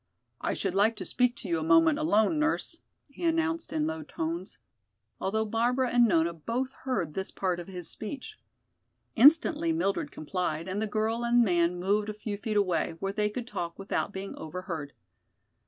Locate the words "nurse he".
2.39-3.23